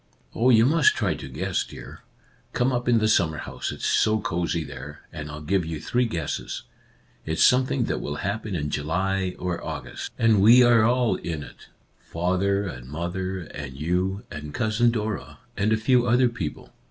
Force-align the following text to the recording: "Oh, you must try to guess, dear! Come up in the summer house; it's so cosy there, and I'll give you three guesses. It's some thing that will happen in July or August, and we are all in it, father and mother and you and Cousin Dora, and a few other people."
"Oh, 0.33 0.49
you 0.49 0.65
must 0.65 0.95
try 0.95 1.13
to 1.13 1.29
guess, 1.29 1.63
dear! 1.63 2.01
Come 2.53 2.71
up 2.71 2.89
in 2.89 2.97
the 2.97 3.07
summer 3.07 3.37
house; 3.37 3.71
it's 3.71 3.85
so 3.85 4.19
cosy 4.19 4.63
there, 4.63 5.01
and 5.13 5.29
I'll 5.29 5.43
give 5.43 5.63
you 5.63 5.79
three 5.79 6.07
guesses. 6.07 6.63
It's 7.23 7.43
some 7.43 7.67
thing 7.67 7.83
that 7.83 8.01
will 8.01 8.15
happen 8.15 8.55
in 8.55 8.71
July 8.71 9.35
or 9.37 9.63
August, 9.63 10.11
and 10.17 10.41
we 10.41 10.63
are 10.63 10.83
all 10.85 11.17
in 11.17 11.43
it, 11.43 11.67
father 11.99 12.63
and 12.65 12.89
mother 12.89 13.41
and 13.41 13.75
you 13.79 14.23
and 14.31 14.55
Cousin 14.55 14.89
Dora, 14.89 15.37
and 15.55 15.71
a 15.71 15.77
few 15.77 16.07
other 16.07 16.29
people." 16.29 16.73